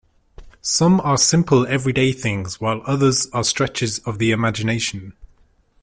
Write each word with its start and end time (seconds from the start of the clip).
Some 0.63 0.99
are 1.01 1.15
simple 1.15 1.67
everyday 1.67 2.11
things, 2.11 2.59
while 2.59 2.81
others 2.87 3.27
are 3.33 3.43
stretches 3.43 3.99
of 3.99 4.17
the 4.17 4.31
imagination. 4.31 5.13